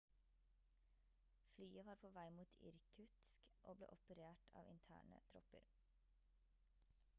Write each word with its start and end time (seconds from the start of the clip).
flyet 1.55 1.85
var 1.89 1.95
på 2.05 2.09
vei 2.15 2.25
mot 2.37 2.55
irkutsk 2.69 3.37
og 3.69 3.77
ble 3.81 3.91
operert 3.99 4.49
av 4.63 4.75
interne 4.75 5.23
tropper 5.31 5.71